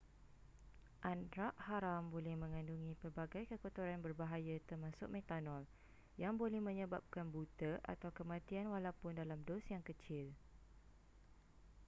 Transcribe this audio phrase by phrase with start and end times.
[1.11, 5.61] arak haram boleh mengandungi pelbagai kekotoran berbahaya termasuk metanol
[6.23, 10.25] yang boleh menyebabkan buta atau kematian walaupun dalam dos yang kecil